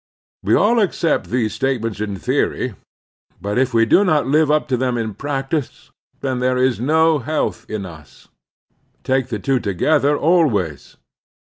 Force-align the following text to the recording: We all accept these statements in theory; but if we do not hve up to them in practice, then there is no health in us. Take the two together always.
We 0.41 0.55
all 0.55 0.79
accept 0.79 1.29
these 1.29 1.53
statements 1.53 1.99
in 2.01 2.15
theory; 2.17 2.73
but 3.39 3.59
if 3.59 3.71
we 3.71 3.85
do 3.85 4.03
not 4.03 4.25
hve 4.25 4.49
up 4.51 4.67
to 4.69 4.75
them 4.75 4.97
in 4.97 5.13
practice, 5.13 5.91
then 6.21 6.39
there 6.39 6.57
is 6.57 6.79
no 6.79 7.19
health 7.19 7.67
in 7.69 7.85
us. 7.85 8.27
Take 9.03 9.27
the 9.27 9.37
two 9.37 9.59
together 9.59 10.17
always. 10.17 10.97